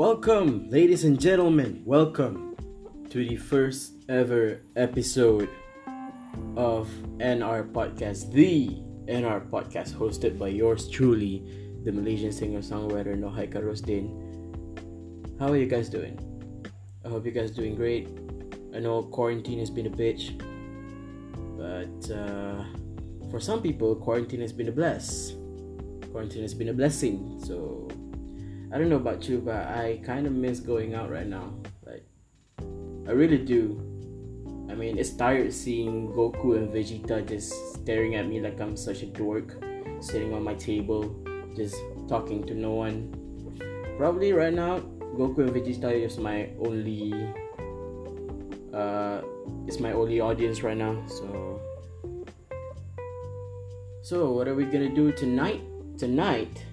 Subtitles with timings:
[0.00, 1.82] Welcome, ladies and gentlemen.
[1.84, 2.56] Welcome
[3.10, 5.50] to the first ever episode
[6.56, 6.88] of
[7.18, 8.80] NR Podcast, the
[9.12, 11.44] NR Podcast, hosted by yours truly,
[11.84, 14.08] the Malaysian singer songwriter Nurhaiqal Rosdin.
[15.38, 16.16] How are you guys doing?
[17.04, 18.08] I hope you guys doing great.
[18.74, 20.32] I know quarantine has been a bitch,
[21.60, 22.64] but uh,
[23.30, 25.34] for some people, quarantine has been a bless.
[26.10, 27.38] Quarantine has been a blessing.
[27.44, 27.89] So
[28.72, 31.52] I don't know about you, but I kind of miss going out right now.
[31.84, 32.06] Like
[33.08, 33.82] I really do.
[34.70, 39.02] I mean, it's tired seeing Goku and Vegeta just staring at me like I'm such
[39.02, 39.56] a dork,
[39.98, 41.10] sitting on my table,
[41.56, 41.74] just
[42.08, 43.10] talking to no one.
[43.98, 44.78] Probably right now,
[45.18, 47.12] Goku and Vegeta is my only
[48.72, 49.22] uh
[49.66, 50.94] it's my only audience right now.
[51.08, 51.60] So
[54.02, 55.60] So what are we gonna do tonight?
[55.98, 56.64] Tonight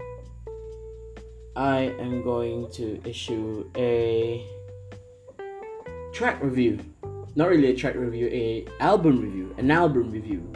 [1.57, 4.45] I am going to issue a
[6.13, 6.79] track review.
[7.35, 10.53] Not really a track review, a album review, an album review.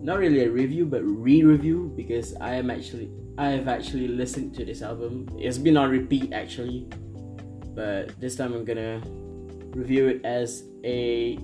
[0.00, 4.64] Not really a review, but re-review because I am actually I have actually listened to
[4.64, 5.26] this album.
[5.40, 6.86] It's been on repeat actually,
[7.74, 9.02] but this time I'm gonna
[9.74, 11.36] review it as a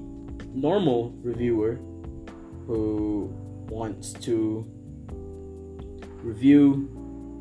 [0.54, 1.80] normal reviewer
[2.68, 3.34] who
[3.68, 4.64] wants to
[6.22, 6.99] review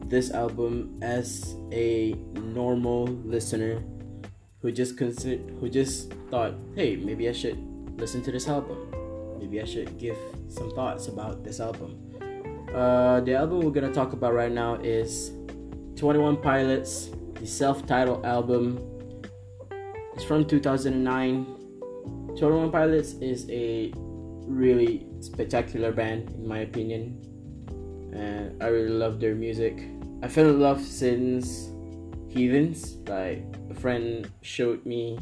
[0.09, 3.83] this album as a normal listener
[4.61, 7.57] who just consider who just thought, hey, maybe I should
[7.99, 8.91] listen to this album.
[9.39, 11.95] Maybe I should give some thoughts about this album.
[12.73, 15.31] Uh, the album we're gonna talk about right now is
[15.95, 18.79] 21 Pilots, the self-titled album.
[20.13, 21.45] It's from 2009.
[22.37, 23.93] 21 Pilots is a
[24.45, 27.21] really spectacular band in my opinion
[28.13, 29.83] and I really love their music.
[30.21, 31.71] I fell in love since
[32.27, 32.97] Heathens.
[33.07, 35.17] Like a friend showed me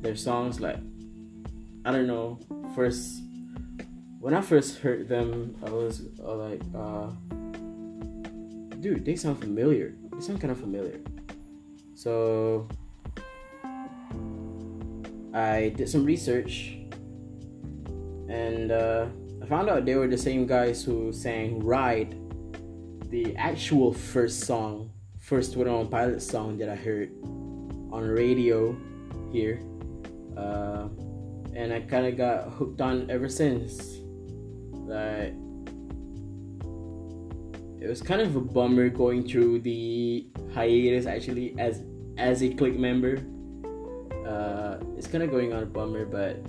[0.00, 0.60] their songs.
[0.60, 0.78] Like
[1.84, 2.38] I don't know.
[2.74, 3.22] First,
[4.20, 7.10] when I first heard them, I was uh, like, uh,
[8.80, 9.94] "Dude, they sound familiar.
[10.12, 11.00] They sound kind of familiar."
[11.94, 12.68] So
[15.32, 16.76] I did some research,
[18.28, 19.06] and uh,
[19.42, 22.21] I found out they were the same guys who sang "Ride."
[23.12, 24.90] The actual first song,
[25.20, 27.12] first Twenty One Pilot song that I heard
[27.92, 28.74] on radio
[29.30, 29.60] here.
[30.34, 30.88] Uh,
[31.54, 33.98] and I kind of got hooked on ever since.
[34.72, 35.34] Like,
[37.82, 41.82] it was kind of a bummer going through the hiatus actually as
[42.16, 43.18] as a Clique member.
[44.26, 46.40] Uh, it's kind of going on a bummer, but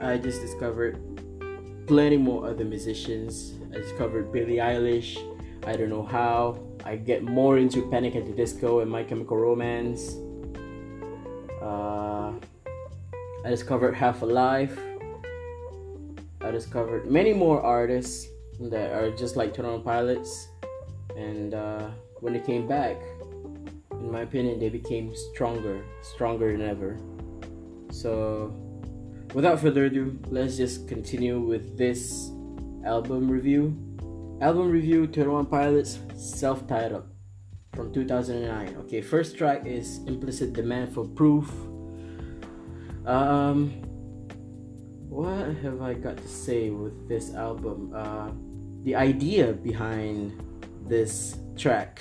[0.00, 1.02] I just discovered
[1.88, 3.54] plenty more other musicians.
[3.74, 5.18] I discovered Billie Eilish,
[5.66, 6.58] I don't know how.
[6.84, 10.16] I get more into Panic at the Disco and My Chemical Romance.
[11.60, 12.32] Uh,
[13.44, 14.78] I discovered Half Alive.
[16.40, 18.26] I discovered many more artists
[18.58, 20.48] that are just like Twenty One Pilots.
[21.16, 22.96] And uh, when they came back,
[23.92, 26.98] in my opinion, they became stronger, stronger than ever.
[27.90, 28.54] So,
[29.34, 32.30] without further ado, let's just continue with this
[32.84, 33.76] album review.
[34.40, 37.04] Album review 21 Pilots self titled
[37.74, 38.74] from 2009.
[38.86, 41.52] Okay, first track is Implicit Demand for Proof.
[43.04, 43.68] Um,
[45.10, 47.92] what have I got to say with this album?
[47.94, 48.30] Uh,
[48.82, 50.32] the idea behind
[50.88, 52.00] this track,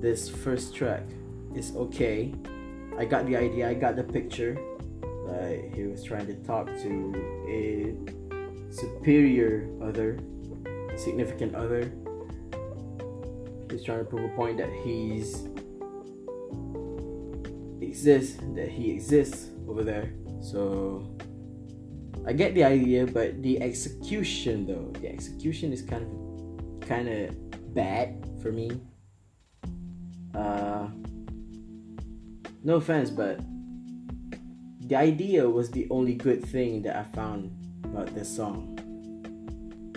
[0.00, 1.06] this first track,
[1.54, 2.34] is okay.
[2.98, 4.58] I got the idea, I got the picture.
[5.28, 7.14] Like he was trying to talk to
[7.46, 7.94] a
[8.74, 10.18] superior other
[10.96, 11.92] significant other.
[13.70, 15.46] He's trying to prove a point that he's
[17.80, 20.12] exists, that he exists over there.
[20.40, 21.16] So
[22.26, 27.74] I get the idea, but the execution though, the execution is kind of kind of
[27.74, 28.70] bad for me.
[30.34, 30.88] Uh,
[32.62, 33.40] no offense, but
[34.80, 37.50] the idea was the only good thing that I found
[37.84, 38.76] about this song.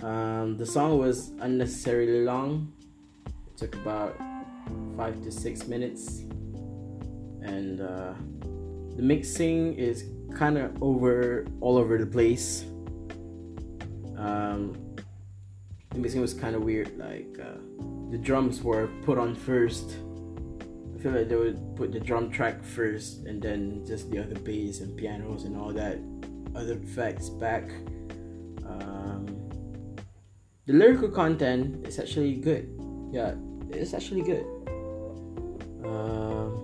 [0.03, 2.73] Um, the song was unnecessarily long.
[3.25, 4.17] It took about
[4.97, 6.19] five to six minutes,
[7.41, 8.13] and uh,
[8.97, 10.03] the mixing is
[10.35, 12.65] kind of over all over the place.
[14.17, 14.75] Um,
[15.91, 16.97] the mixing was kind of weird.
[16.97, 17.59] Like uh,
[18.11, 20.00] the drums were put on first.
[20.95, 24.35] I feel like they would put the drum track first, and then just the other
[24.35, 25.97] bass and pianos and all that
[26.55, 27.71] other effects back
[30.65, 32.71] the lyrical content is actually good.
[33.12, 33.36] Yeah,
[33.69, 34.45] it's actually good.
[35.83, 36.56] Um,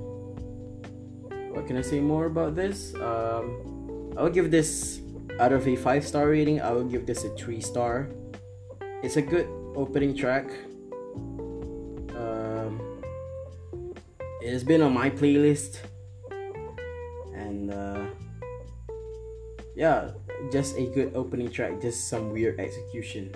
[1.51, 2.95] what can I say more about this?
[2.95, 5.01] Um, I will give this
[5.39, 6.61] out of a five star rating.
[6.61, 8.09] I will give this a three star.
[9.03, 10.47] It's a good opening track.
[12.15, 12.79] Um,
[14.41, 15.79] it has been on my playlist,
[17.35, 18.05] and uh,
[19.75, 20.11] yeah,
[20.51, 21.81] just a good opening track.
[21.81, 23.35] Just some weird execution.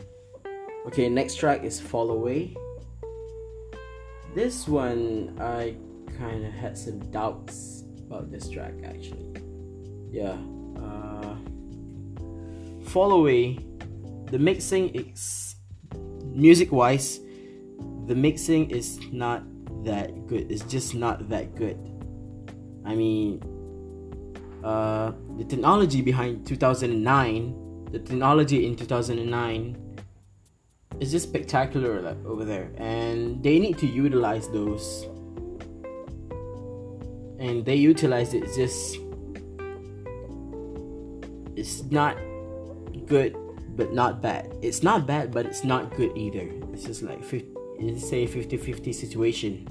[0.85, 2.55] Okay, next track is Fall Away.
[4.35, 5.77] This one I
[6.17, 9.31] kind of had some doubts about this track actually.
[10.11, 10.35] Yeah.
[10.75, 11.35] Uh,
[12.89, 13.59] Fall Away,
[14.29, 15.55] the mixing is
[16.25, 17.21] music wise,
[18.07, 19.43] the mixing is not
[19.85, 20.51] that good.
[20.51, 21.79] It's just not that good.
[22.83, 23.39] I mean,
[24.63, 29.92] uh, the technology behind 2009, the technology in 2009
[30.99, 32.71] it's just spectacular like, over there.
[32.77, 35.07] And they need to utilize those.
[37.39, 38.97] And they utilize it just
[41.55, 42.17] it's not
[43.05, 43.35] good
[43.75, 44.53] but not bad.
[44.61, 46.49] It's not bad but it's not good either.
[46.73, 49.67] It's just like 50, it's say 50-50 situation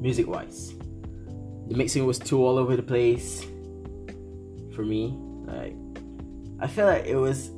[0.00, 0.74] music wise
[1.68, 3.44] the mixing was too all over the place
[4.74, 5.16] for me
[5.46, 5.74] like
[6.60, 7.50] i feel like it was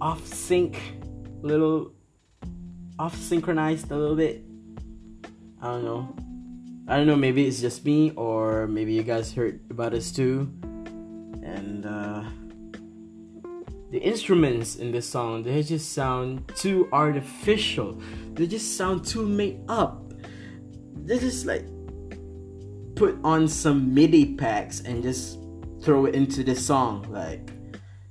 [0.00, 0.80] off sync
[1.42, 1.93] little
[2.98, 4.44] off synchronized a little bit.
[5.60, 6.16] I don't know.
[6.86, 10.52] I don't know, maybe it's just me, or maybe you guys heard about us too.
[11.42, 12.24] And uh,
[13.90, 18.00] the instruments in this song, they just sound too artificial.
[18.34, 20.12] They just sound too made up.
[21.04, 21.64] They just like
[22.96, 25.38] put on some MIDI packs and just
[25.82, 27.06] throw it into the song.
[27.10, 27.50] Like,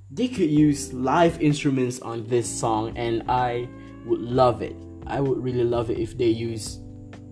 [0.10, 3.68] they could use live instruments on this song, and I
[4.06, 4.76] would love it.
[5.08, 6.80] I would really love it if they use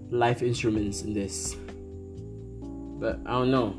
[0.10, 1.56] live instruments in this.
[3.00, 3.78] But I don't know.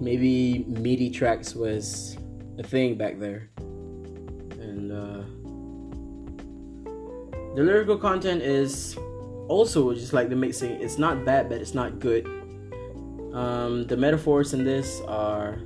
[0.00, 2.16] Maybe MIDI tracks was
[2.58, 3.50] a thing back there.
[3.58, 5.22] And uh,
[7.54, 8.96] the lyrical content is
[9.48, 10.70] also just like the mixing.
[10.82, 12.26] It's not bad, but it's not good.
[13.32, 15.60] Um, the metaphors in this are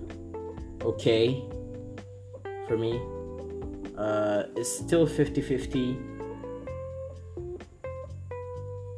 [0.82, 1.44] okay
[2.66, 3.00] for me.
[3.96, 5.98] Uh, it's still 50 50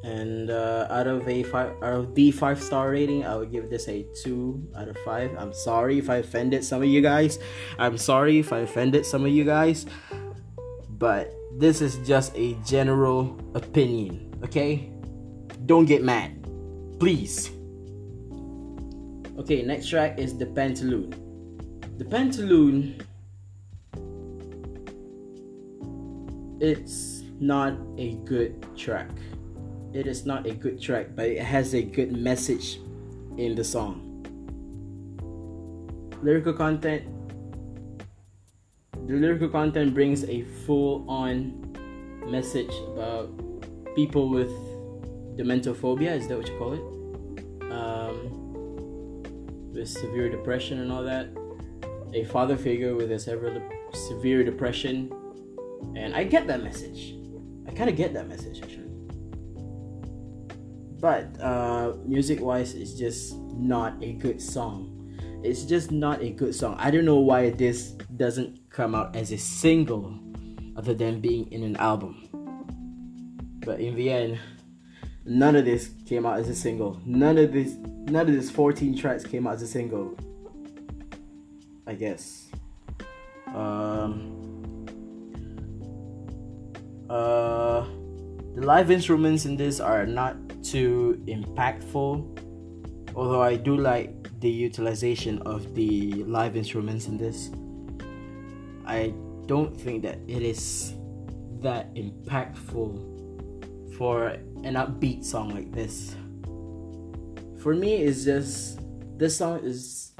[0.02, 3.68] and uh, out of a five out of the five star rating i would give
[3.68, 5.30] this a two out of five.
[5.38, 7.38] I'm sorry if i offended some of you guys.
[7.78, 9.86] I'm sorry if i offended some of you guys.
[10.88, 14.90] But this is just a general opinion okay?
[15.66, 16.36] Don't get mad.
[16.98, 17.50] Please.
[19.38, 21.12] Okay next track is the pantaloon.
[21.98, 23.04] The pantaloon
[26.60, 29.08] it's not a good track
[29.92, 32.80] it is not a good track, but it has a good message
[33.36, 34.06] in the song.
[36.22, 37.04] Lyrical content
[39.06, 41.76] the lyrical content brings a full on
[42.30, 43.28] message about
[43.96, 44.50] people with
[45.36, 47.72] dementophobia, is that what you call it?
[47.72, 49.22] Um,
[49.72, 51.28] with severe depression and all that.
[52.14, 55.12] A father figure with a severe, severe depression.
[55.96, 57.16] And I get that message.
[57.66, 58.89] I kind of get that message actually
[61.00, 64.96] but uh, music wise it's just not a good song.
[65.42, 66.76] It's just not a good song.
[66.78, 70.18] I don't know why this doesn't come out as a single
[70.76, 72.28] other than being in an album.
[73.64, 74.38] But in the end
[75.24, 77.00] none of this came out as a single.
[77.04, 80.16] None of this none of these 14 tracks came out as a single
[81.86, 82.48] i guess.
[83.54, 84.86] Um
[87.08, 87.84] uh
[88.54, 92.38] the live instruments in this are not too impactful.
[93.14, 97.50] Although I do like the utilization of the live instruments in this,
[98.86, 99.12] I
[99.46, 100.94] don't think that it is
[101.60, 104.28] that impactful for
[104.64, 106.16] an upbeat song like this.
[107.62, 108.80] For me, it's just
[109.18, 110.12] this song is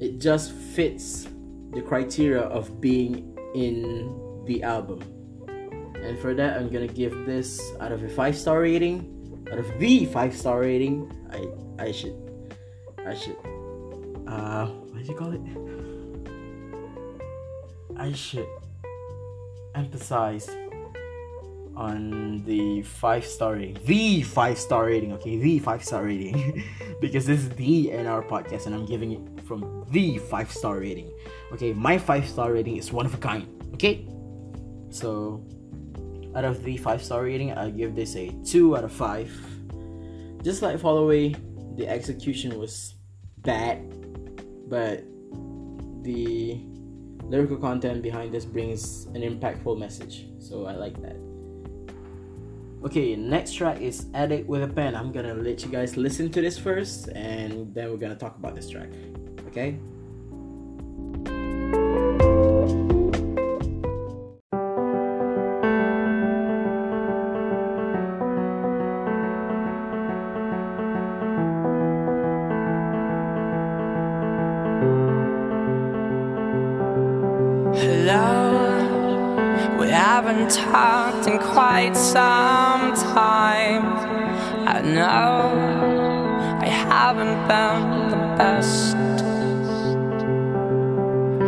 [0.00, 1.28] it just fits
[1.72, 5.00] the criteria of being in the album
[6.06, 9.12] and for that i'm gonna give this out of a five star rating.
[9.52, 11.46] Out of the five star rating i
[11.82, 12.16] i should
[13.06, 13.36] i should
[14.26, 15.40] uh what do you call it?
[17.96, 18.48] I should
[19.74, 20.50] emphasize
[21.76, 23.78] on the five star rating.
[23.84, 25.36] The five star rating okay?
[25.38, 26.64] The five star rating.
[27.00, 31.12] Because this is the nr podcast and i'm giving it from the five star rating.
[31.52, 34.08] Okay my five star rating is one of a kind okay?
[34.90, 35.44] So
[36.36, 39.32] out of the five star rating, I give this a two out of five.
[40.42, 41.34] just like Fall Away,
[41.76, 42.94] the execution was
[43.38, 43.82] bad,
[44.68, 45.02] but
[46.02, 46.60] the
[47.24, 50.26] lyrical content behind this brings an impactful message.
[50.38, 51.16] So I like that.
[52.84, 54.94] Okay, next track is Addict with a Pen.
[54.94, 58.54] I'm gonna let you guys listen to this first and then we're gonna talk about
[58.54, 58.90] this track.
[59.48, 59.80] Okay?
[87.48, 88.96] Been the best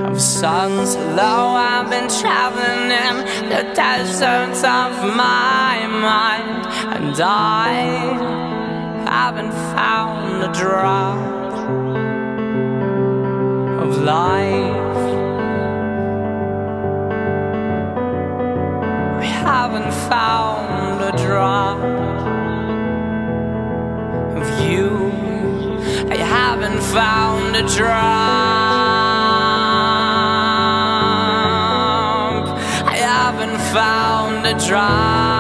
[0.07, 0.95] of sons.
[0.95, 3.17] Hello, I've been traveling in
[3.49, 7.73] the deserts of my mind, and I
[9.11, 11.19] haven't found a drop
[13.83, 14.99] of life.
[19.19, 21.79] We haven't found a drop
[24.37, 25.08] of you.
[26.61, 27.95] Haven't found a drop.
[32.85, 35.38] I haven't found a drop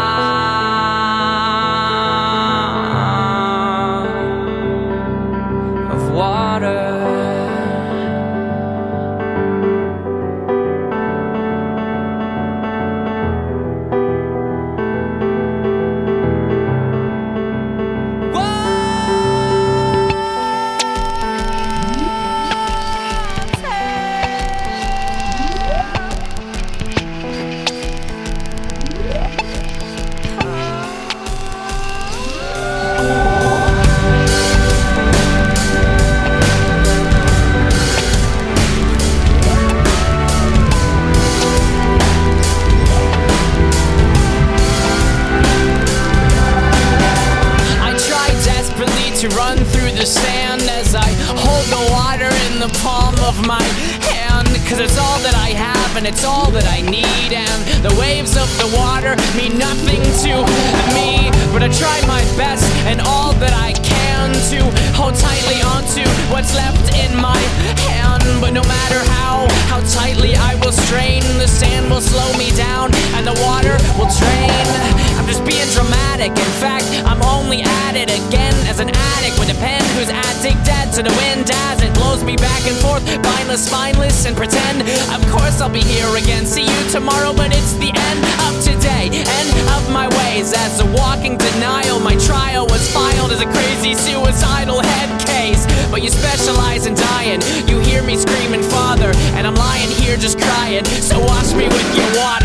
[94.48, 95.66] suicidal head case.
[95.90, 97.40] But you specialize in dying.
[97.68, 100.84] You hear me screaming, Father, and I'm lying here just crying.
[100.84, 102.37] So wash me with your water.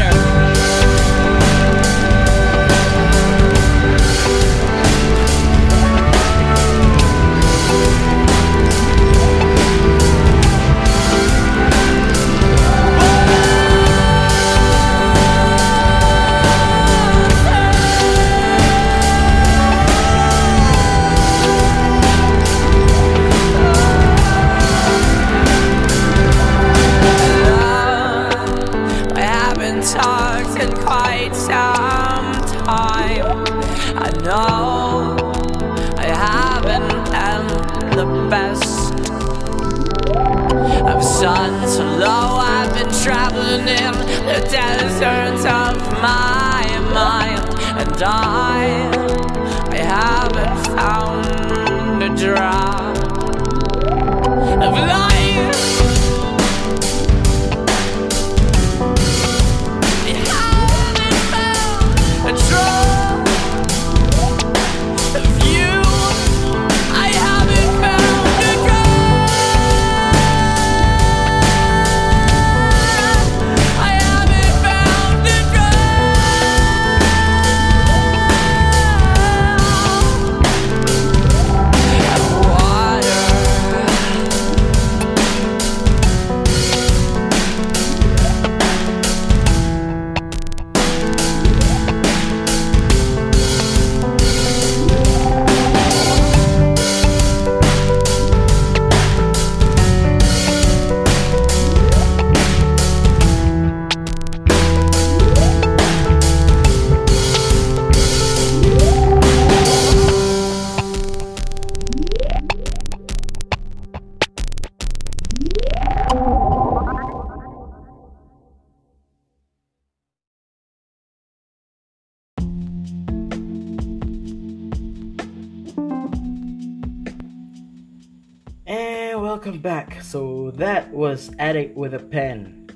[130.56, 132.70] That was Addict with a Pen,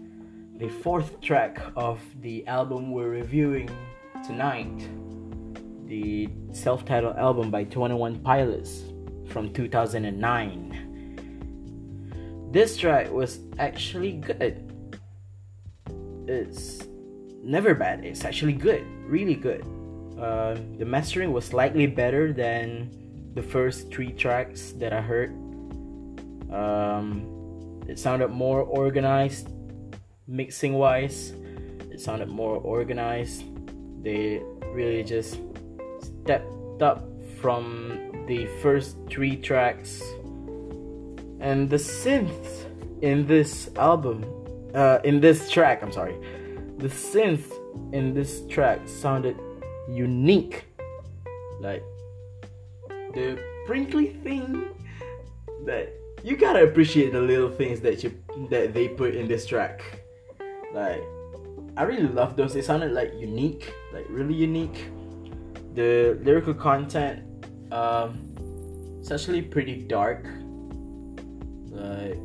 [0.57, 3.69] the fourth track of the album we're reviewing
[4.25, 4.89] tonight.
[5.85, 8.81] The self titled album by 21 Pilots
[9.27, 12.49] from 2009.
[12.51, 14.63] This track was actually good.
[16.27, 16.87] It's
[17.43, 19.63] never bad, it's actually good, really good.
[20.19, 22.89] Uh, the mastering was slightly better than
[23.35, 25.29] the first three tracks that I heard
[26.51, 27.36] um,
[27.87, 29.49] it sounded more organized,
[30.27, 31.33] mixing wise.
[31.91, 33.43] It sounded more organized.
[34.03, 34.41] They
[34.73, 35.39] really just
[36.01, 37.03] stepped up
[37.41, 40.01] from the first three tracks.
[41.39, 42.65] And the synth
[43.01, 44.25] in this album,
[44.73, 46.15] uh, in this track, I'm sorry,
[46.77, 47.51] the synth
[47.93, 49.39] in this track sounded
[49.89, 50.65] unique.
[51.61, 51.83] Like
[53.13, 54.65] the prinkly thing
[55.65, 55.93] that
[56.23, 58.13] you gotta appreciate the little things that you
[58.49, 59.81] that they put in this track.
[60.73, 61.03] Like,
[61.75, 62.53] I really love those.
[62.53, 64.89] They sounded like unique, like really unique.
[65.75, 67.23] The lyrical content,
[67.71, 68.17] um,
[68.99, 70.25] it's actually pretty dark.
[71.69, 72.17] Like,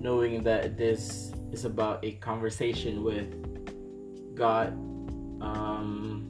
[0.00, 4.72] knowing that this is about a conversation with God,
[5.40, 6.26] um,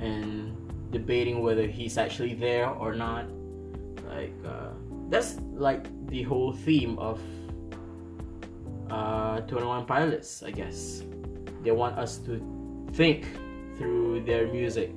[0.00, 0.56] and
[0.90, 3.26] debating whether He's actually there or not.
[4.08, 4.70] Like, uh,
[5.14, 7.20] that's like the whole theme of
[8.90, 11.04] uh, 21 Pilots, I guess.
[11.62, 12.42] They want us to
[12.94, 13.24] think
[13.78, 14.90] through their music,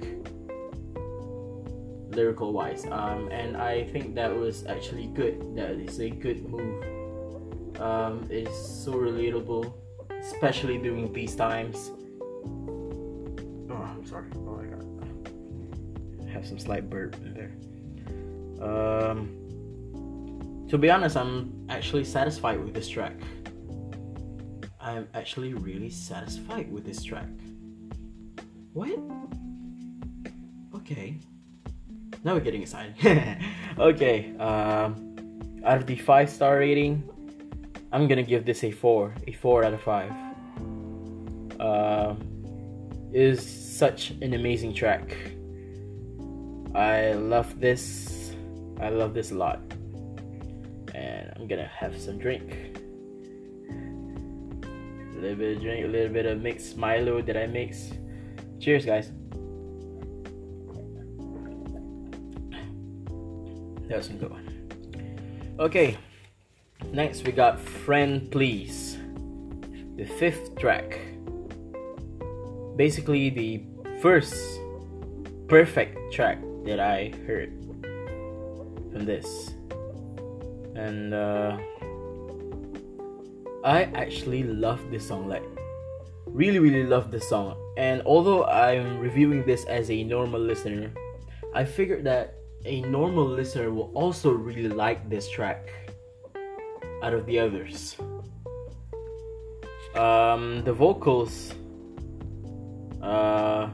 [2.09, 2.87] lyrical wise.
[2.89, 5.55] Um, and I think that was actually good.
[5.55, 7.79] That is a good move.
[7.79, 9.71] Um, it's so relatable,
[10.19, 11.91] especially during these times.
[13.69, 14.29] Oh, I'm sorry.
[14.35, 14.83] Oh my god.
[16.25, 17.53] I have some slight burp in there.
[18.67, 19.46] Um,
[20.69, 23.13] to be honest, I'm actually satisfied with this track.
[24.81, 27.29] I'm actually really satisfied with this track.
[28.73, 28.99] What?
[30.75, 31.19] Okay.
[32.23, 32.95] Now we're getting excited.
[33.79, 34.35] okay.
[34.37, 37.03] Um, out of the five star rating,
[37.93, 39.13] I'm gonna give this a four.
[39.25, 40.11] A four out of five.
[41.59, 42.15] Uh,
[43.13, 45.15] is such an amazing track.
[46.75, 48.33] I love this.
[48.81, 49.61] I love this a lot
[51.47, 52.77] Gonna have some drink.
[53.71, 57.91] A little bit of drink, a little bit of mixed Milo that I mix.
[58.59, 59.11] Cheers, guys.
[63.87, 65.55] That was some good one.
[65.57, 65.97] Okay,
[66.91, 68.97] next we got Friend Please,
[69.95, 70.99] the fifth track.
[72.75, 73.63] Basically, the
[74.01, 74.59] first
[75.47, 77.53] perfect track that I heard
[78.91, 79.53] from this
[80.77, 81.57] and uh,
[83.65, 85.43] I actually love this song like
[86.25, 87.57] really really love this song.
[87.77, 90.91] And although I'm reviewing this as a normal listener
[91.53, 92.35] I figured that
[92.65, 95.71] a normal listener will also really like this track
[97.01, 97.95] out of the others.
[99.95, 101.53] Um, the vocals
[103.01, 103.69] uh,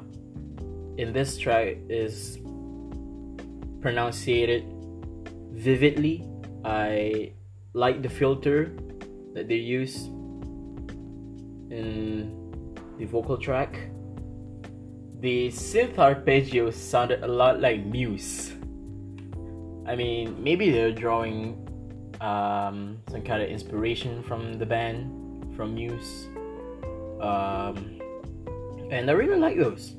[0.97, 2.37] in this track is
[3.81, 4.63] pronunciated
[5.51, 6.25] vividly
[6.63, 7.33] I
[7.73, 8.71] like the filter
[9.33, 10.05] that they use
[11.69, 12.53] in
[12.97, 13.89] the vocal track.
[15.19, 18.53] The synth arpeggio sounded a lot like Muse.
[19.87, 21.67] I mean, maybe they're drawing
[22.21, 26.27] um, some kind of inspiration from the band, from Muse.
[27.19, 27.99] Um,
[28.91, 29.95] and I really like those.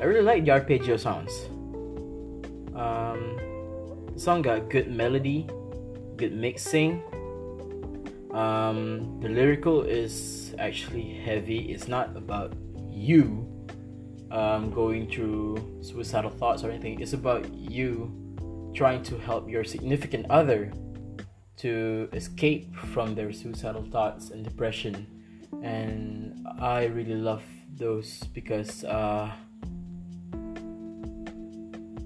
[0.00, 1.32] I really like the arpeggio sounds.
[2.74, 3.36] Um,
[4.14, 5.48] the song got good melody,
[6.18, 7.02] good mixing.
[8.34, 11.72] Um, the lyrical is actually heavy.
[11.72, 12.52] It's not about
[12.90, 13.46] you
[14.30, 17.00] um, going through suicidal thoughts or anything.
[17.00, 18.12] It's about you
[18.74, 20.72] trying to help your significant other
[21.58, 25.06] to escape from their suicidal thoughts and depression.
[25.62, 27.42] And I really love
[27.76, 29.32] those because uh,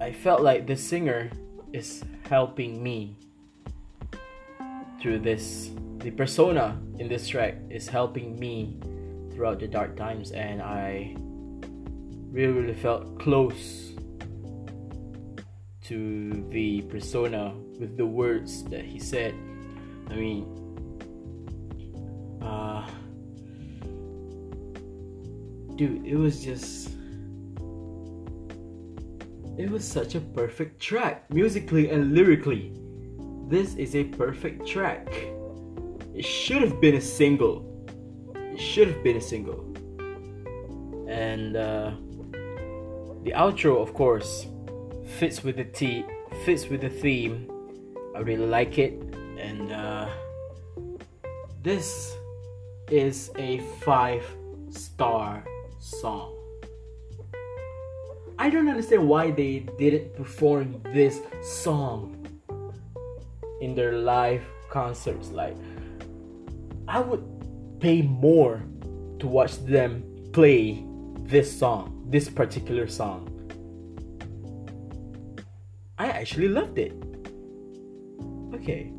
[0.00, 1.30] I felt like the singer
[1.72, 3.16] is helping me
[5.02, 5.70] through this.
[5.98, 8.78] The persona in this track is helping me
[9.34, 11.16] throughout the dark times, and I
[12.30, 13.92] really, really felt close
[15.84, 19.34] to the persona with the words that he said.
[20.08, 20.46] I mean,
[22.40, 22.88] uh,
[25.76, 26.90] dude, it was just.
[29.58, 32.72] It was such a perfect track, musically and lyrically.
[33.48, 35.08] This is a perfect track.
[36.14, 37.68] It should have been a single.
[38.34, 39.64] It should have been a single.
[41.08, 41.92] And uh,
[43.24, 44.46] the outro, of course,
[45.18, 46.04] fits with the t
[46.44, 47.50] fits with the theme.
[48.14, 48.92] I really like it,
[49.38, 50.08] and uh,
[51.62, 52.16] this
[52.90, 54.24] is a five
[54.70, 55.44] star
[55.78, 56.34] song.
[58.38, 62.21] I don't understand why they didn't perform this song
[63.62, 65.30] in their live concerts.
[65.30, 65.56] Like,
[66.88, 67.24] I would
[67.80, 68.62] pay more
[69.20, 70.84] to watch them play
[71.20, 73.28] this song, this particular song.
[75.98, 76.92] I actually loved it.
[78.54, 78.92] Okay.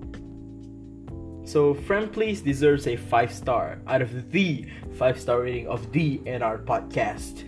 [1.45, 4.65] So, Friend Please deserves a 5 star out of the
[4.97, 7.43] 5 star rating of the NR podcast.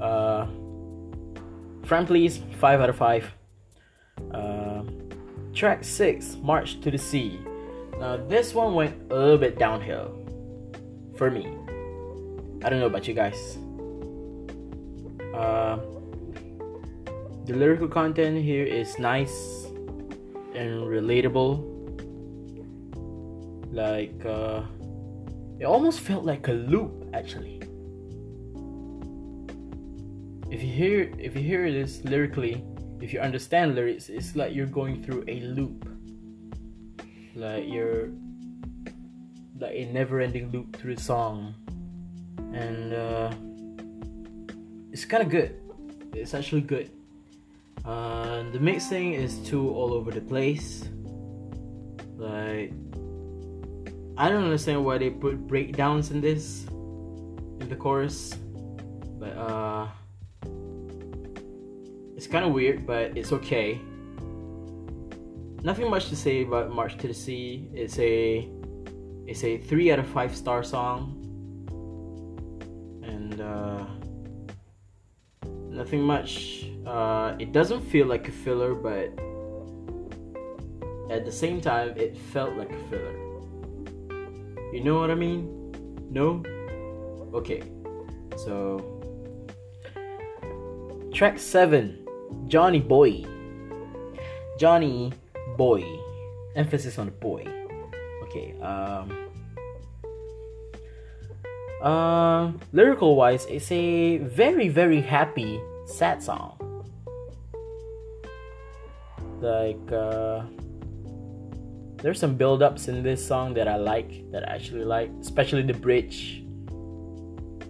[0.00, 0.46] Uh,
[1.86, 3.32] Friend Please, 5 out of 5.
[4.32, 4.82] Uh,
[5.58, 7.40] track 6, March to the Sea.
[7.98, 10.14] Now, this one went a little bit downhill
[11.16, 11.48] for me.
[12.62, 13.58] I don't know about you guys.
[15.34, 15.78] Uh,
[17.44, 19.66] the lyrical content here is nice
[20.54, 21.66] and relatable.
[23.72, 24.62] Like, uh,
[25.58, 27.60] it almost felt like a loop actually.
[30.52, 32.64] If you hear if you hear this lyrically,
[33.00, 35.88] if you understand lyrics, it's like you're going through a loop.
[37.34, 38.10] Like you're
[39.58, 41.54] like a never-ending loop through the song,
[42.52, 43.32] and uh,
[44.92, 45.60] it's kind of good.
[46.12, 46.90] It's actually good.
[47.84, 50.88] Uh, the mixing is too all over the place.
[52.16, 52.72] Like,
[54.16, 58.34] I don't understand why they put breakdowns in this, in the chorus.
[59.18, 59.88] But, uh,
[62.18, 63.80] it's kind of weird, but it's okay.
[65.62, 67.68] Nothing much to say about March to the Sea.
[67.72, 68.50] It's a,
[69.28, 71.14] it's a three out of five star song.
[73.04, 73.86] And, uh,
[75.70, 76.66] nothing much.
[76.84, 79.14] Uh, it doesn't feel like a filler, but
[81.14, 83.14] at the same time, it felt like a filler.
[84.72, 85.72] You know what I mean?
[86.10, 86.42] No?
[87.32, 87.62] Okay.
[88.36, 88.82] So,
[91.14, 92.06] track 7
[92.46, 93.24] Johnny Boy.
[94.58, 95.12] Johnny
[95.56, 95.84] Boy.
[96.56, 97.44] Emphasis on the boy.
[98.24, 98.58] Okay.
[98.60, 99.28] Um,
[101.82, 106.56] uh, lyrical wise, it's a very, very happy, sad song.
[109.40, 110.42] Like, uh,
[112.02, 115.62] there's some build ups in this song that I like, that I actually like, especially
[115.62, 116.42] the bridge.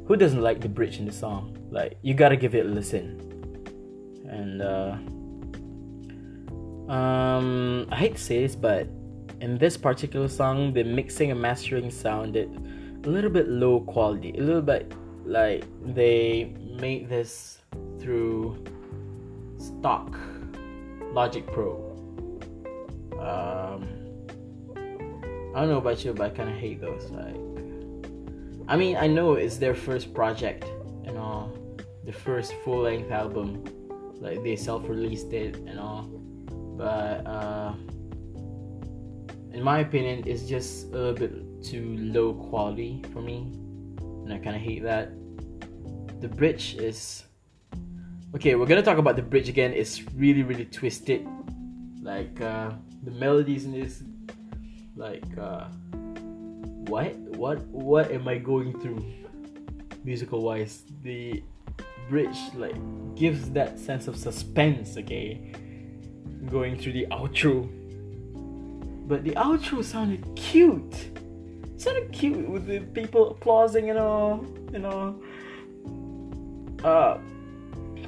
[0.06, 1.58] Who doesn't like the bridge in the song?
[1.70, 3.27] Like, you gotta give it a listen.
[4.28, 4.96] And, uh,
[6.92, 8.88] um, I hate to say this, but
[9.40, 12.48] in this particular song, the mixing and mastering sounded
[13.04, 14.92] a little bit low quality, a little bit
[15.24, 15.64] like
[15.94, 17.58] they made this
[17.98, 18.62] through
[19.58, 20.16] stock
[21.12, 21.84] Logic Pro.
[23.20, 23.88] Um,
[25.54, 27.10] I don't know about you, but I kind of hate those.
[27.10, 27.34] Like,
[28.68, 30.64] I mean, I know it's their first project
[31.04, 31.52] and all,
[32.04, 33.64] the first full length album,
[34.20, 36.02] like they self released it and all,
[36.76, 37.72] but uh,
[39.52, 43.52] in my opinion, it's just a little bit too low quality for me,
[44.24, 45.10] and I kind of hate that.
[46.20, 47.24] The bridge is
[48.34, 48.54] okay.
[48.54, 49.72] We're gonna talk about the bridge again.
[49.72, 51.26] It's really, really twisted.
[52.02, 54.02] Like uh, the melodies in this,
[54.96, 55.66] like uh,
[56.88, 59.04] what, what, what am I going through,
[60.04, 60.82] musical wise?
[61.02, 61.42] The
[62.08, 62.76] bridge like
[63.14, 64.96] gives that sense of suspense.
[64.96, 65.52] Okay,
[66.50, 67.68] going through the outro
[69.08, 71.08] but the outro sounded cute.
[71.64, 75.20] It sounded cute with the people applauding and all, you know.
[76.84, 77.18] Uh,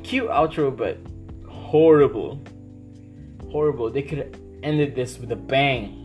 [0.03, 0.99] cute outro, but
[1.49, 2.39] horrible,
[3.51, 3.91] horrible.
[3.91, 5.97] They could have ended this with a bang.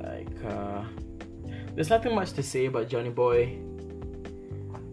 [0.00, 0.84] Like, uh,
[1.74, 3.58] there's nothing much to say about Johnny Boy.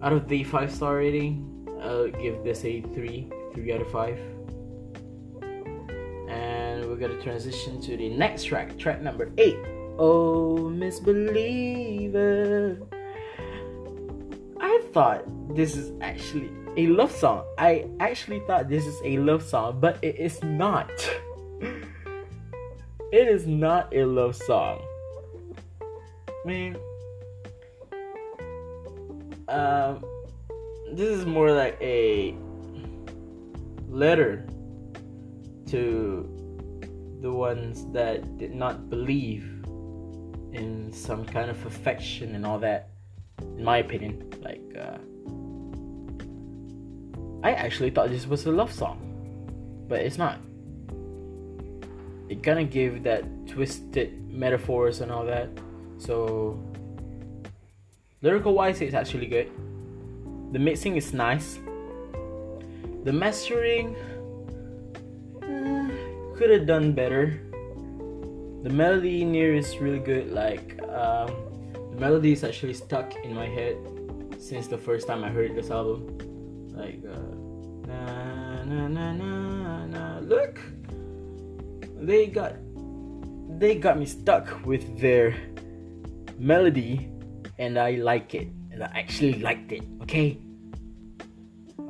[0.01, 4.17] Out of the five star rating, I'll give this a three, three out of five
[6.29, 9.57] And we're gonna transition to the next track, track number eight.
[9.97, 12.77] Oh, Miss Believer.
[14.61, 17.43] I thought this is actually a love song.
[17.57, 20.89] I actually thought this is a love song, but it is not.
[23.11, 24.81] it is not a love song.
[25.81, 26.77] I mean,
[29.49, 30.05] um,
[30.93, 32.35] this is more like a
[33.87, 34.45] letter
[35.67, 36.29] to
[37.21, 39.43] the ones that did not believe
[40.53, 42.89] in some kind of affection and all that.
[43.41, 44.97] In my opinion, like uh,
[47.43, 48.99] I actually thought this was a love song,
[49.87, 50.39] but it's not.
[52.29, 55.49] It kind of gave that twisted metaphors and all that.
[55.97, 56.59] So
[58.21, 59.49] lyrical wise, it's actually good.
[60.51, 61.59] The mixing is nice.
[63.03, 63.95] The mastering
[65.41, 67.41] uh, could have done better.
[68.63, 70.31] The melody in here is really good.
[70.31, 71.29] Like um,
[71.73, 73.77] the melody is actually stuck in my head
[74.37, 76.17] since the first time I heard this album.
[76.75, 77.35] Like uh,
[77.87, 80.19] na na na na na.
[80.19, 80.59] Look,
[81.95, 82.55] they got
[83.59, 85.35] they got me stuck with their
[86.37, 87.09] melody,
[87.59, 88.47] and I like it.
[88.71, 89.83] And I actually liked it.
[90.01, 90.39] Okay.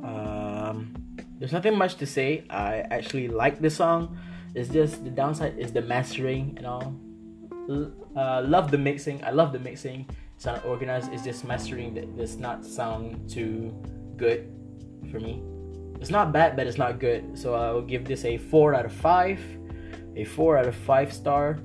[0.02, 0.92] Um,
[1.38, 2.44] there's nothing much to say.
[2.50, 4.18] I actually like the song.
[4.54, 6.94] It's just the downside is the mastering and all.
[8.16, 9.22] Uh, love the mixing.
[9.24, 10.06] I love the mixing.
[10.34, 11.12] It's not organized.
[11.12, 13.72] It's just mastering that does not sound too
[14.16, 14.50] good
[15.10, 15.40] for me.
[16.00, 17.38] It's not bad, but it's not good.
[17.38, 19.38] So I will give this a four out of five.
[20.16, 21.60] A four out of five star.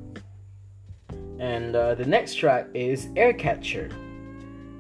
[1.40, 3.90] And uh, the next track is Air Catcher.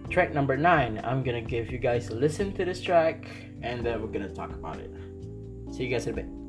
[0.09, 1.01] Track number nine.
[1.03, 3.27] I'm gonna give you guys a listen to this track
[3.61, 4.91] and then we're gonna talk about it.
[5.71, 6.44] See you guys in a bit.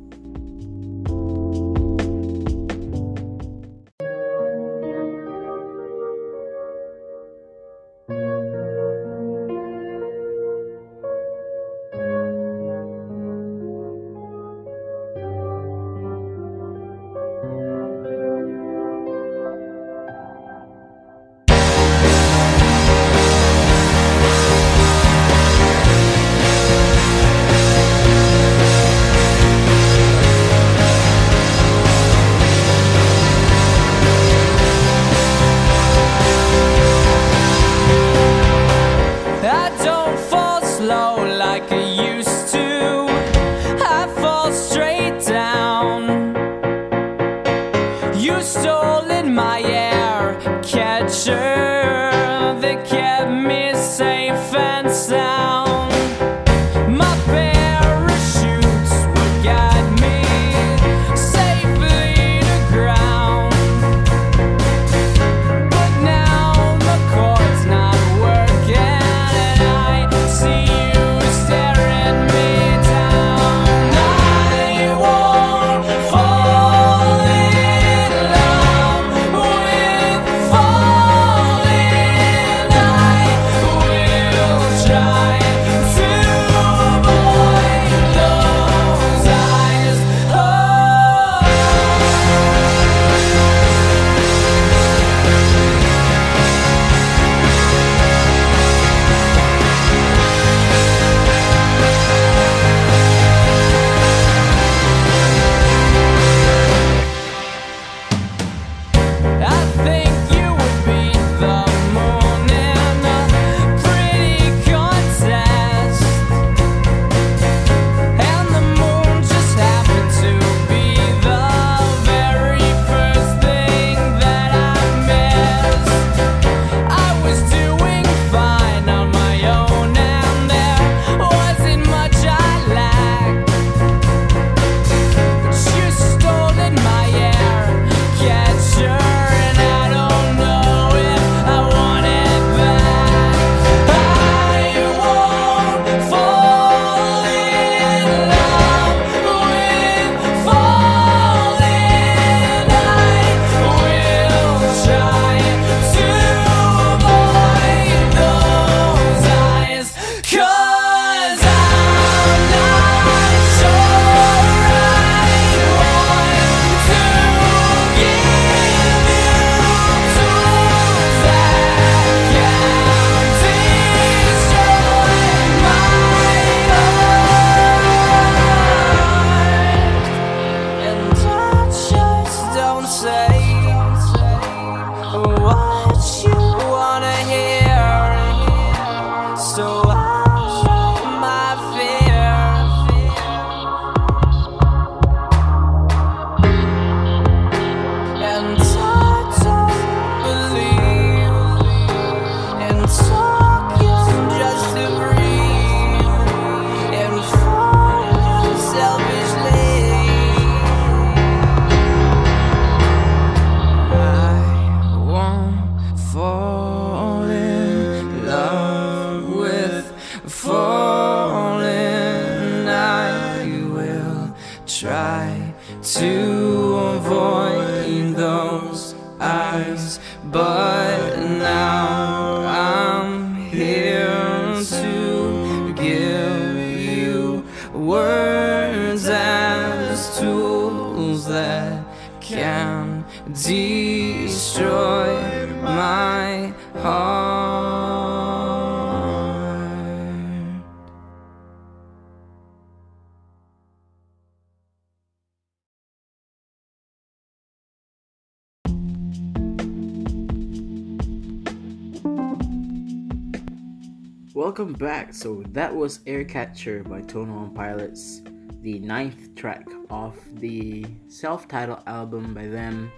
[264.37, 265.14] Welcome back.
[265.14, 268.20] So that was Air Catcher by Twenty One Pilots,
[268.61, 272.92] the ninth track of the self-titled album by them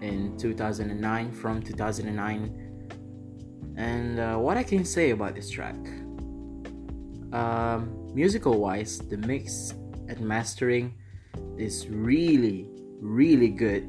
[0.00, 2.94] in 2009 from 2009.
[3.76, 5.76] And uh, what I can say about this track,
[7.34, 9.74] um, musical-wise, the mix
[10.08, 10.94] and mastering
[11.58, 12.70] is really,
[13.02, 13.86] really good.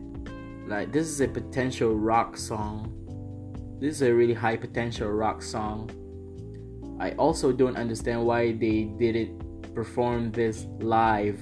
[0.68, 3.78] Like this is a potential rock song.
[3.80, 5.90] This is a really high potential rock song
[7.02, 11.42] I also don't understand why they didn't perform this live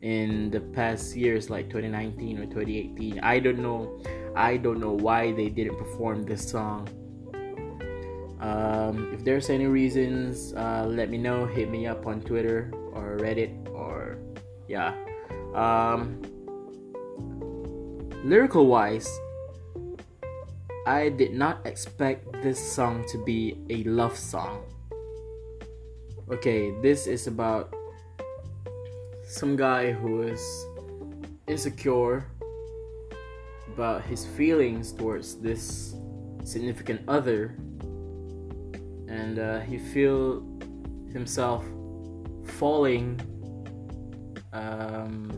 [0.00, 3.18] in the past years like 2019 or 2018.
[3.18, 3.98] I don't know.
[4.36, 6.86] I don't know why they didn't perform this song.
[8.38, 11.46] Um, if there's any reasons, uh, let me know.
[11.46, 14.18] Hit me up on Twitter or Reddit or
[14.68, 14.94] yeah.
[15.52, 16.22] Um,
[18.22, 19.10] lyrical wise,
[20.86, 24.62] I did not expect this song to be a love song
[26.30, 27.74] okay, this is about
[29.26, 30.40] some guy who is
[31.46, 32.26] insecure
[33.68, 35.94] about his feelings towards this
[36.44, 37.56] significant other
[39.08, 40.42] and uh, he feel
[41.12, 41.64] himself
[42.44, 43.20] falling
[44.52, 45.30] um,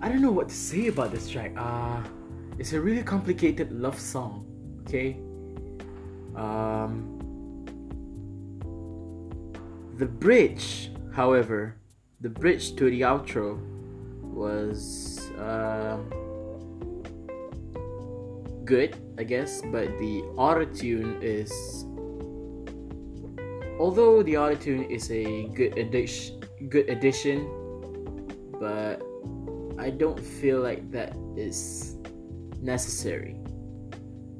[0.00, 1.52] I don't know what to say about this track.
[1.56, 2.02] Uh,
[2.58, 4.46] it's a really complicated love song.
[4.82, 5.20] Okay.
[6.34, 7.11] Um,
[10.02, 11.76] the bridge, however,
[12.22, 13.56] the bridge to the outro
[14.20, 15.96] was uh,
[18.64, 21.52] good, I guess, but the auto tune is.
[23.78, 27.46] Although the auto tune is a good addition, good addition,
[28.58, 29.00] but
[29.78, 31.94] I don't feel like that is
[32.60, 33.36] necessary.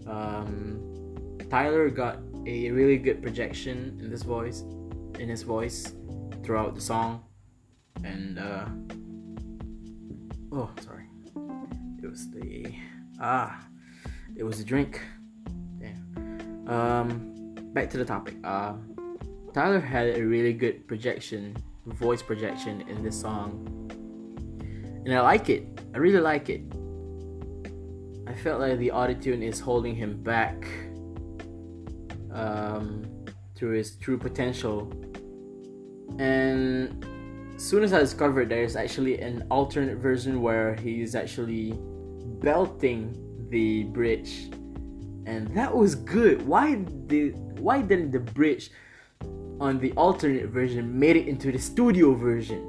[0.08, 4.64] Um, Tyler got a really good projection in this voice
[5.22, 5.92] in his voice
[6.42, 7.22] throughout the song,
[8.02, 8.66] and uh,
[10.50, 11.04] oh, sorry,
[12.02, 12.74] it was the
[13.20, 13.64] ah,
[14.36, 15.00] it was a drink.
[15.78, 16.68] Damn.
[16.68, 18.34] Um, back to the topic.
[18.42, 18.74] Uh,
[19.54, 21.56] Tyler had a really good projection,
[21.86, 23.88] voice projection in this song,
[25.04, 25.68] and I like it.
[25.94, 26.62] I really like it.
[28.26, 30.66] I felt like the autotune is holding him back
[32.32, 33.04] um,
[33.54, 34.92] through his true potential
[36.18, 37.04] and
[37.56, 41.74] soon as I discovered there's actually an alternate version where he's actually
[42.40, 43.16] belting
[43.50, 44.50] the bridge,
[45.26, 46.46] and that was good.
[46.46, 46.74] Why
[47.06, 48.70] did why didn't the bridge
[49.60, 52.68] on the alternate version made it into the studio version?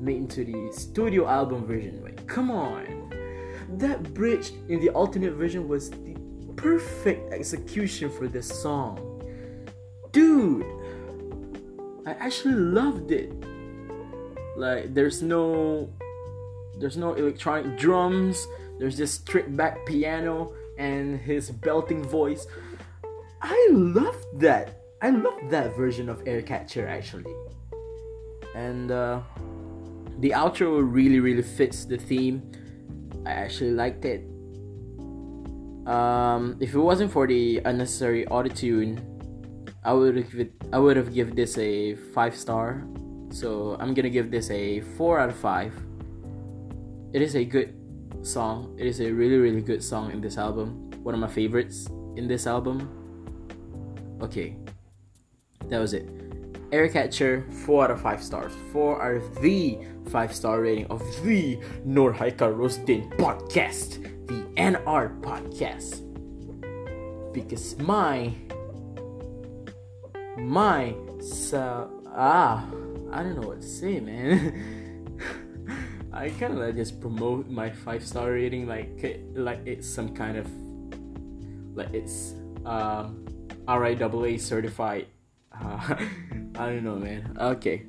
[0.00, 2.02] Made into the studio album version.
[2.02, 3.10] Like, come on.
[3.78, 6.16] That bridge in the alternate version was the
[6.56, 9.08] perfect execution for this song.
[10.10, 10.66] Dude,
[12.04, 13.32] I actually loved it.
[14.56, 15.88] Like there's no
[16.78, 18.46] there's no electronic drums,
[18.78, 22.46] there's just stripped back piano and his belting voice.
[23.40, 24.80] I loved that.
[25.00, 27.32] I loved that version of Air Catcher actually.
[28.54, 29.20] And uh,
[30.18, 32.42] the outro really really fits the theme.
[33.24, 34.26] I actually liked it.
[35.86, 39.02] Um, if it wasn't for the unnecessary autotune,
[39.84, 42.86] I would have give I would have give this a five star.
[43.30, 45.74] So I'm gonna give this a four out of five.
[47.12, 47.74] It is a good
[48.22, 48.76] song.
[48.78, 50.90] It is a really really good song in this album.
[51.02, 52.88] One of my favorites in this album.
[54.22, 54.56] Okay,
[55.68, 56.08] that was it.
[56.70, 58.52] Air Catcher, 4 out of 5 stars.
[58.72, 59.78] 4 out of the
[60.08, 66.00] 5 star rating of the Nurhaiqal Rosdin podcast, the NR podcast.
[67.34, 68.32] Because my
[70.38, 72.66] my so ah
[73.12, 75.18] I don't know what to say, man.
[76.12, 80.38] I kind of like just promote my five star rating like like it's some kind
[80.38, 80.48] of
[81.76, 83.26] like it's um
[83.68, 85.06] RIAA certified.
[85.52, 85.94] Uh,
[86.56, 87.36] I don't know, man.
[87.38, 87.84] Okay.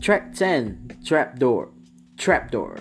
[0.00, 1.70] Track 10, Trapdoor.
[2.18, 2.76] Trapdoor.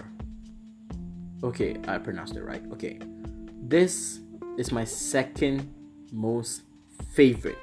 [1.44, 2.64] Okay, I pronounced it right.
[2.74, 3.00] Okay.
[3.62, 4.20] This
[4.58, 5.74] is my second
[6.12, 6.64] most
[7.14, 7.58] favorite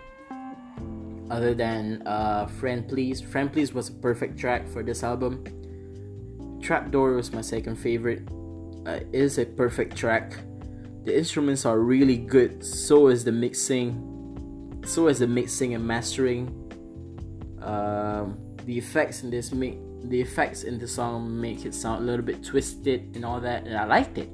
[1.30, 3.20] other than uh, Friend Please.
[3.20, 5.44] Friend Please was a perfect track for this album.
[6.62, 8.28] Trapdoor was my second favorite.
[8.86, 10.34] Uh, it is a perfect track.
[11.04, 12.64] The instruments are really good.
[12.64, 14.82] So is the mixing.
[14.86, 16.48] So is the mixing and mastering.
[17.62, 22.06] Um, the effects in this make the effects in the song make it sound a
[22.06, 24.30] little bit twisted and all that, and I liked it.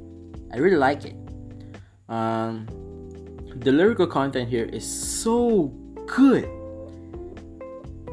[0.53, 1.17] I really like it.
[2.09, 2.67] Um,
[3.57, 5.69] the lyrical content here is so
[6.07, 6.49] good.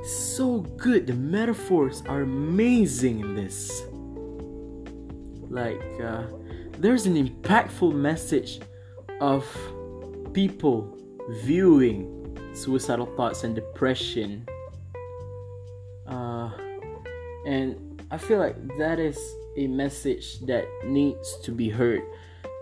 [0.04, 1.08] So good.
[1.08, 3.84] The metaphors are amazing in this.
[5.50, 6.24] Like, uh,
[6.78, 8.62] there's an impactful message
[9.20, 9.46] of
[10.34, 10.98] people
[11.44, 12.18] viewing
[12.54, 14.48] suicidal thoughts and depression.
[16.08, 16.52] Uh,
[17.46, 19.18] and I feel like that is
[19.58, 22.02] a message that needs to be heard.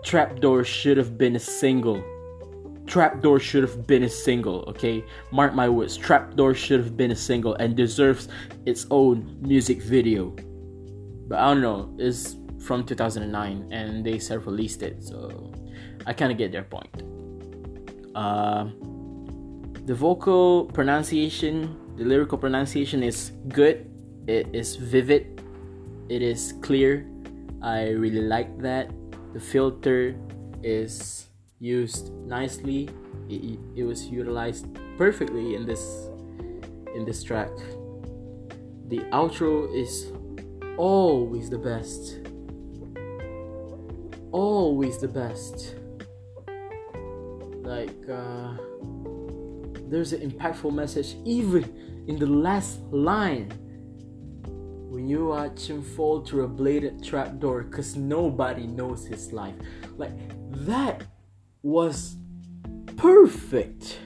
[0.04, 2.02] Trapdoor should have been a single.
[2.90, 5.04] Trapdoor should have been a single, okay?
[5.30, 8.26] Mark my words, Trapdoor should have been a single and deserves
[8.66, 10.34] its own music video.
[11.28, 15.52] But I don't know, it's from 2009 and they self released it, so
[16.04, 16.90] I kind of get their point.
[18.16, 18.64] Uh,
[19.86, 23.86] the vocal pronunciation, the lyrical pronunciation is good,
[24.26, 25.40] it is vivid,
[26.08, 27.06] it is clear.
[27.62, 28.90] I really like that.
[29.32, 30.16] The filter
[30.64, 31.29] is
[31.60, 32.88] used nicely.
[33.28, 36.08] It, it was utilized perfectly in this
[36.94, 37.50] in this track.
[38.88, 40.12] The outro is
[40.76, 42.18] always the best.
[44.32, 45.76] Always the best.
[47.62, 48.54] Like uh,
[49.88, 53.52] there's an impactful message even in the last line
[54.90, 59.54] when you watch him fall through a bladed trapdoor because nobody knows his life.
[59.96, 60.12] Like
[60.66, 61.04] that
[61.62, 62.16] was
[62.96, 63.98] perfect.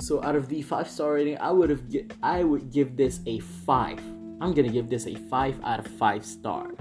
[0.00, 1.82] So out of the five star rating, I would have
[2.22, 3.98] I would give this a five.
[4.40, 6.72] I'm gonna give this a five out of five star.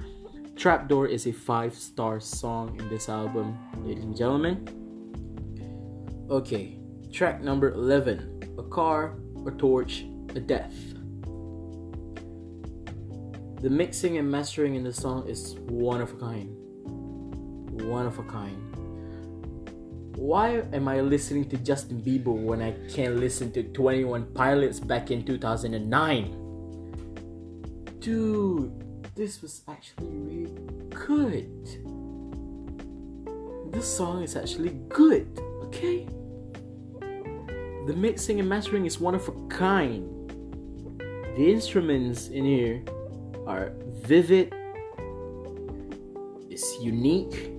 [0.56, 4.68] Trapdoor is a five star song in this album, ladies and gentlemen.
[6.30, 6.78] Okay,
[7.12, 9.16] track number 11 A Car,
[9.48, 10.76] a Torch, a Death.
[13.62, 16.59] The mixing and mastering in the song is one of a kind.
[17.90, 18.56] One of a kind.
[20.16, 25.10] Why am I listening to Justin Bieber when I can't listen to 21 Pilots back
[25.10, 25.82] in 2009?
[27.98, 28.72] Dude,
[29.16, 30.52] this was actually really
[30.92, 31.50] good.
[33.74, 36.06] This song is actually good, okay?
[37.88, 40.06] The mixing and mastering is one of a kind.
[41.36, 42.84] The instruments in here
[43.48, 43.74] are
[44.06, 44.54] vivid,
[46.52, 47.59] it's unique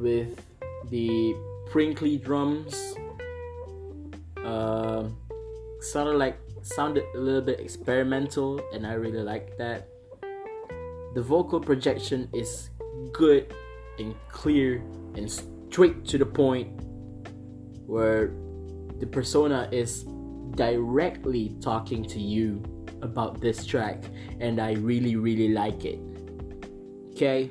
[0.00, 0.42] with
[0.88, 1.34] the
[1.70, 2.94] prinkly drums.
[4.44, 5.04] Uh,
[5.80, 9.88] sounded like sounded a little bit experimental, and I really like that.
[11.14, 12.70] The vocal projection is
[13.12, 13.52] good
[13.98, 14.82] and clear
[15.14, 16.68] and straight to the point,
[17.86, 18.32] where
[18.98, 20.04] the persona is
[20.54, 22.62] directly talking to you
[23.02, 24.04] about this track,
[24.40, 25.98] and I really, really like it.
[27.12, 27.50] Okay,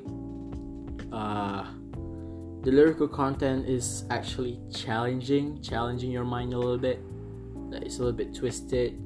[1.12, 1.66] uh,
[2.62, 7.00] the lyrical content is actually challenging, challenging your mind a little bit.
[7.72, 9.00] It's a little bit twisted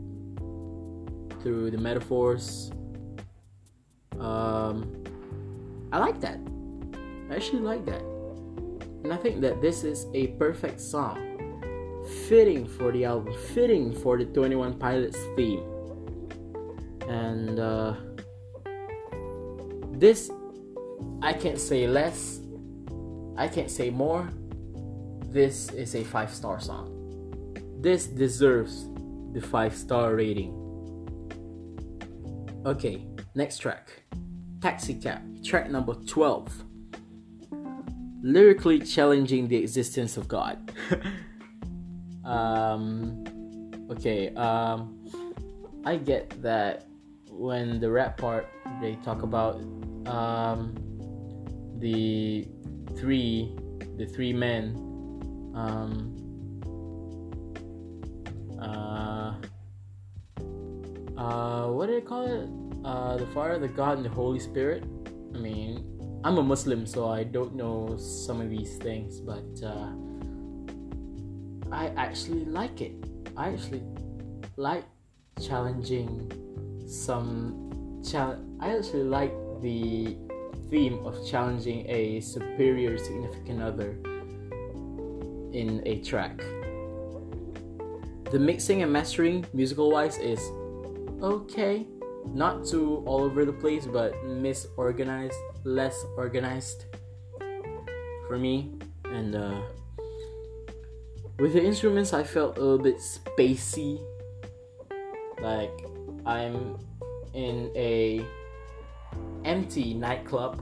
[1.41, 2.71] through the metaphors.
[4.19, 5.03] Um,
[5.91, 6.39] I like that.
[7.29, 8.01] I actually like that.
[9.03, 14.17] And I think that this is a perfect song, fitting for the album, fitting for
[14.17, 15.63] the 21 Pilots theme.
[17.07, 17.95] And uh,
[19.91, 20.31] this,
[21.21, 22.39] I can't say less,
[23.37, 24.29] I can't say more.
[25.25, 26.89] This is a five star song.
[27.81, 28.87] This deserves
[29.33, 30.59] the five star rating.
[32.65, 33.05] Okay,
[33.35, 34.03] next track
[34.61, 36.63] Taxi Cab, track number 12.
[38.21, 40.71] Lyrically challenging the existence of God.
[42.23, 43.25] um,
[43.91, 45.03] okay, um,
[45.83, 46.85] I get that
[47.27, 48.47] when the rap part
[48.79, 49.55] they talk about
[50.07, 50.75] um,
[51.79, 52.47] the
[52.97, 53.55] three
[53.97, 54.75] the three men
[55.53, 56.15] um,
[58.59, 59.35] uh,
[61.17, 62.49] uh, what do they call it?
[62.85, 64.83] Uh, the Father, the God, and the Holy Spirit.
[65.33, 65.85] I mean,
[66.23, 69.89] I'm a Muslim, so I don't know some of these things, but uh,
[71.71, 72.93] I actually like it.
[73.37, 73.83] I actually
[74.57, 74.85] like
[75.41, 76.31] challenging
[76.87, 78.01] some.
[78.09, 80.17] Chal- I actually like the
[80.73, 83.91] theme of challenging a superior significant other
[85.53, 86.39] in a track.
[88.31, 90.41] The mixing and mastering, musical wise, is
[91.21, 91.85] okay.
[92.25, 96.85] not too all over the place, but misorganized, less organized
[98.27, 98.73] for me.
[99.05, 99.61] And uh,
[101.37, 104.01] with the instruments, I felt a little bit spacey.
[105.39, 105.85] Like
[106.25, 106.79] I'm
[107.35, 108.25] in a
[109.45, 110.61] empty nightclub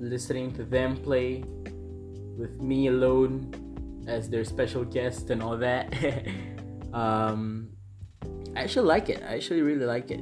[0.00, 1.44] listening to them play
[2.36, 3.50] with me alone
[4.06, 5.92] as their special guest and all that.
[6.92, 7.68] um,
[8.56, 9.22] I actually like it.
[9.22, 10.20] I actually really like it.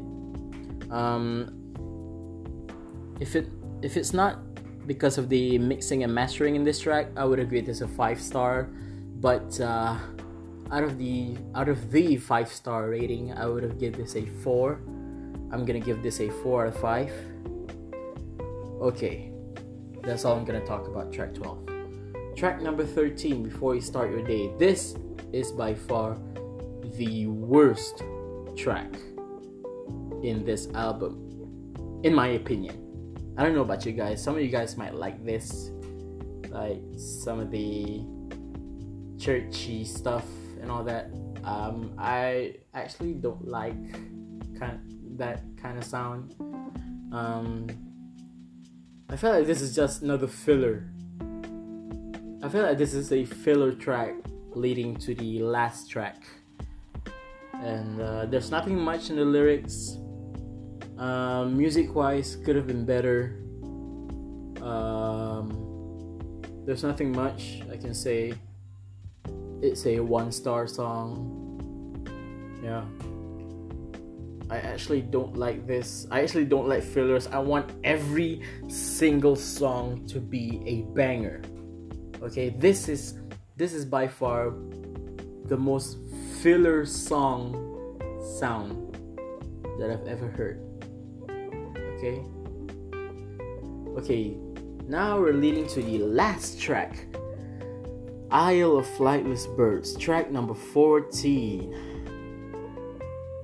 [0.91, 1.53] Um,
[3.21, 3.49] if it
[3.83, 4.39] if it's not
[4.87, 8.21] because of the mixing and mastering in this track, I would agree this a five
[8.21, 8.69] star.
[9.21, 9.97] But uh,
[10.71, 14.27] out of the out of the five star rating, I would have give this a
[14.43, 14.81] four.
[15.57, 17.11] I'm gonna give this a four out of five.
[18.83, 19.33] Okay,
[20.03, 21.67] that's all I'm gonna talk about track 12.
[22.37, 24.53] Track number 13 before you start your day.
[24.59, 24.97] This
[25.33, 26.19] is by far
[26.99, 28.03] the worst
[28.55, 28.93] track
[30.23, 33.33] in this album, in my opinion.
[33.39, 34.23] I don't know about you guys.
[34.23, 35.71] Some of you guys might like this,
[36.51, 38.05] like some of the
[39.19, 40.27] churchy stuff
[40.61, 41.11] and all that.
[41.45, 43.93] Um, I actually don't like
[44.59, 44.81] kind
[45.19, 46.35] that kind of sound.
[47.13, 47.69] Um,
[49.09, 50.89] I feel like this is just another filler.
[52.43, 54.15] I feel like this is a filler track
[54.55, 56.23] leading to the last track.
[57.55, 59.97] And uh, there's nothing much in the lyrics.
[60.99, 63.43] Um, music wise, could have been better.
[64.63, 68.35] Um, there's nothing much I can say.
[69.63, 71.33] It's a one star song.
[72.63, 72.85] Yeah.
[74.49, 76.07] I actually don't like this.
[76.11, 77.27] I actually don't like fillers.
[77.27, 81.43] I want every single song to be a banger.
[82.23, 83.19] Okay, this is
[83.57, 84.53] this is by far
[85.47, 85.99] the most
[86.43, 87.99] filler song
[88.39, 88.95] sound
[89.79, 90.63] that I've ever heard.
[91.97, 92.23] Okay?
[93.99, 94.37] Okay,
[94.87, 97.07] now we're leading to the last track.
[98.31, 101.96] Isle of Flightless Birds, track number 14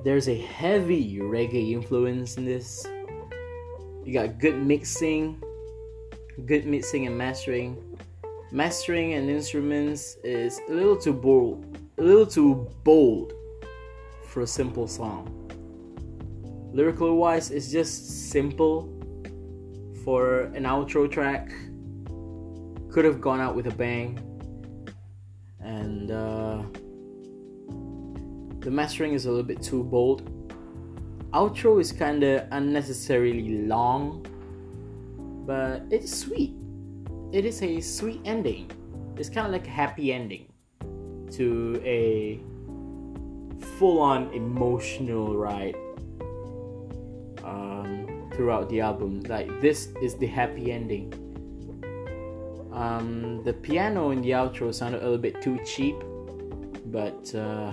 [0.05, 2.86] there's a heavy reggae influence in this.
[4.05, 5.40] You got good mixing,
[6.44, 7.98] good mixing and mastering.
[8.50, 13.32] Mastering and instruments is a little too bold, a little too bold
[14.26, 15.38] for a simple song.
[16.72, 18.88] Lyrical wise, it's just simple
[20.05, 21.50] for an outro track.
[22.90, 24.18] Could have gone out with a bang.
[25.61, 26.62] And uh,
[28.62, 30.22] the mastering is a little bit too bold.
[31.32, 34.24] Outro is kind of unnecessarily long,
[35.46, 36.54] but it's sweet.
[37.32, 38.70] It is a sweet ending.
[39.16, 40.46] It's kind of like a happy ending
[41.32, 42.40] to a
[43.78, 45.74] full on emotional ride
[47.42, 49.20] um, throughout the album.
[49.22, 51.12] Like, this is the happy ending.
[52.72, 55.96] Um, the piano in the outro sounded a little bit too cheap,
[56.86, 57.34] but.
[57.34, 57.72] Uh,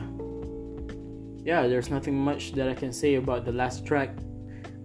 [1.49, 4.15] yeah, there's nothing much that I can say about the last track,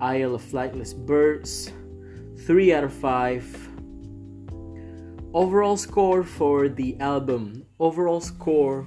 [0.01, 1.71] Isle of Flightless Birds.
[2.47, 3.69] 3 out of 5.
[5.35, 8.87] Overall score for the album, overall score,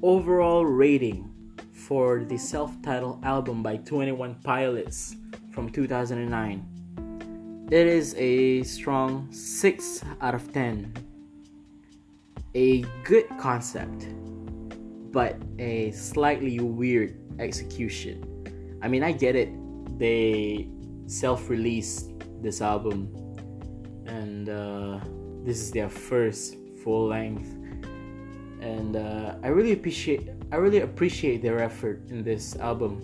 [0.00, 1.28] overall rating
[1.72, 5.16] for the self titled album by 21 Pilots
[5.50, 7.66] from 2009.
[7.72, 10.94] It is a strong 6 out of 10.
[12.54, 14.06] A good concept
[15.18, 18.22] but a slightly weird execution.
[18.80, 19.50] I mean, I get it.
[19.98, 20.68] They
[21.06, 23.10] self released this album,
[24.06, 25.00] and uh,
[25.42, 26.54] this is their first
[26.84, 27.50] full length.
[28.62, 33.02] And uh, I really appreciate I really appreciate their effort in this album.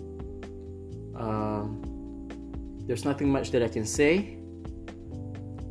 [1.19, 1.67] Uh,
[2.87, 4.39] there's nothing much that I can say.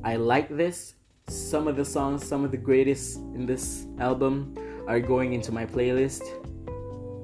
[0.04, 0.92] I like this.
[1.26, 4.52] Some of the songs, some of the greatest in this album
[4.86, 6.22] are going into my playlist,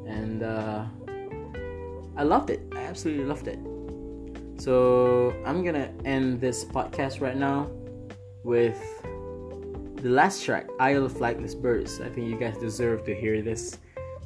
[0.06, 0.84] and uh,
[2.16, 2.60] I loved it.
[2.72, 3.58] I absolutely loved it.
[4.60, 7.70] So I'm gonna end this podcast right now
[8.44, 8.78] with
[9.96, 12.00] the last track, Isle of Flightless Birds.
[12.00, 13.78] I think you guys deserve to hear this.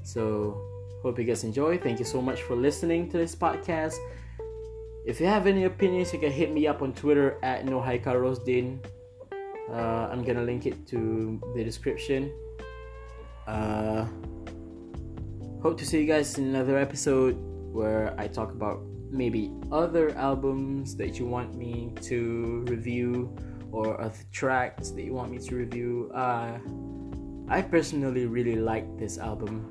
[0.02, 0.60] So
[1.02, 1.78] hope you guys enjoy.
[1.78, 3.96] Thank you so much for listening to this podcast.
[5.06, 8.78] If you have any opinions, you can hit me up on Twitter at nurhaiqalrosdin.
[9.70, 12.32] Uh, I'm gonna link it to the description.
[13.46, 14.06] Uh,
[15.62, 17.36] hope to see you guys in another episode
[17.72, 18.80] where I talk about
[19.10, 23.34] maybe other albums that you want me to review
[23.70, 26.10] or other tracks that you want me to review.
[26.14, 26.58] Uh,
[27.48, 29.68] I personally really like this album.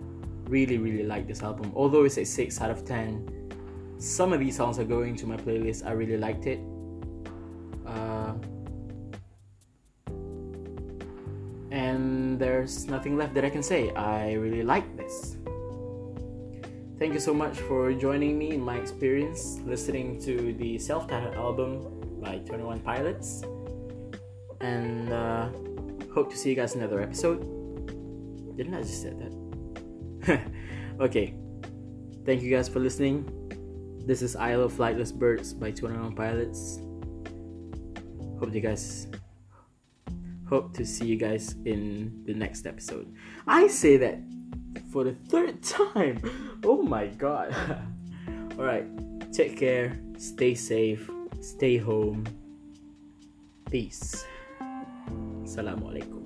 [0.48, 1.72] Really, really like this album.
[1.76, 5.38] Although it's a 6 out of 10, some of these songs are going to my
[5.38, 5.86] playlist.
[5.86, 6.60] I really liked it.
[7.88, 8.34] Uh,
[11.74, 13.90] and there's nothing left that I can say.
[13.96, 15.38] I really like this.
[17.00, 21.34] Thank you so much for joining me in my experience listening to the self titled
[21.34, 23.44] album by 21 Pilots.
[24.62, 25.50] And uh,
[26.14, 27.42] hope to see you guys in another episode.
[28.56, 30.42] Didn't I just say that?
[31.02, 31.34] okay.
[32.24, 33.26] Thank you guys for listening.
[34.06, 36.80] This is Isle of Flightless Birds by 21 Pilots.
[38.40, 39.08] Hope you guys
[40.54, 43.10] hope to see you guys in the next episode.
[43.48, 44.22] I say that
[44.94, 46.22] for the third time.
[46.64, 47.56] Oh my god.
[48.60, 48.86] Alright,
[49.34, 51.10] take care, stay safe,
[51.42, 52.30] stay home.
[53.66, 54.22] Peace.
[55.42, 56.23] Assalamualaikum.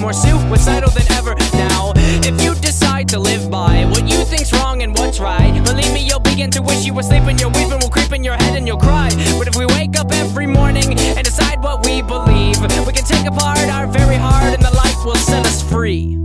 [0.00, 1.92] More suicidal than ever now.
[2.24, 6.00] If you decide to live by what you think's wrong and what's right, believe me,
[6.00, 7.38] you'll begin to wish you were sleeping.
[7.38, 9.10] Your weeping will creep in your head and you'll cry.
[9.38, 13.26] But if we wake up every morning and decide what we believe, we can take
[13.26, 16.18] apart our very heart, and the light will set us free.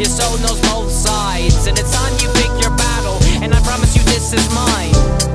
[0.00, 3.18] Episode knows both sides, and it's time you pick your battle.
[3.42, 5.29] And I promise you, this is mine.